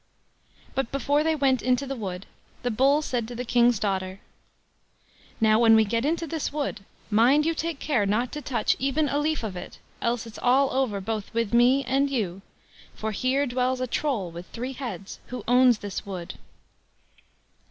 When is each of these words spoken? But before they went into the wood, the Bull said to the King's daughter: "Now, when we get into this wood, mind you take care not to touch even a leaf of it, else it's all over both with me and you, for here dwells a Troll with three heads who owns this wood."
But 0.73 0.91
before 0.91 1.23
they 1.23 1.35
went 1.35 1.61
into 1.61 1.85
the 1.85 1.95
wood, 1.95 2.25
the 2.63 2.71
Bull 2.71 3.03
said 3.03 3.27
to 3.27 3.35
the 3.35 3.45
King's 3.45 3.77
daughter: 3.77 4.19
"Now, 5.39 5.59
when 5.59 5.75
we 5.75 5.85
get 5.85 6.05
into 6.05 6.25
this 6.25 6.51
wood, 6.51 6.83
mind 7.11 7.45
you 7.45 7.53
take 7.53 7.77
care 7.77 8.07
not 8.07 8.31
to 8.31 8.41
touch 8.41 8.75
even 8.79 9.07
a 9.07 9.19
leaf 9.19 9.43
of 9.43 9.55
it, 9.55 9.77
else 10.01 10.25
it's 10.25 10.39
all 10.39 10.71
over 10.71 10.99
both 11.01 11.31
with 11.35 11.53
me 11.53 11.85
and 11.85 12.09
you, 12.09 12.41
for 12.95 13.11
here 13.11 13.45
dwells 13.45 13.79
a 13.79 13.85
Troll 13.85 14.31
with 14.31 14.47
three 14.47 14.73
heads 14.73 15.19
who 15.27 15.43
owns 15.47 15.77
this 15.77 16.03
wood." 16.03 16.33